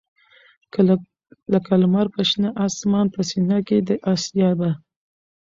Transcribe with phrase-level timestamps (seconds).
[1.53, 4.69] لکه لــــمــر پر شــــنه آســــمـــان په ســــینـه کـــي د آســــــــــیا به